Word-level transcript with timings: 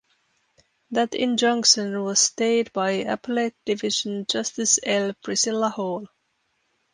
That 0.89 1.13
injunction 1.13 2.01
was 2.01 2.19
stayed 2.19 2.73
by 2.73 3.03
Appellate 3.03 3.53
Division 3.65 4.25
Justice 4.27 4.79
L. 4.81 5.13
Priscilla 5.23 5.69
Hall. 5.69 6.07